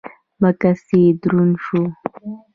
[0.41, 1.81] بکس يې دروند شو.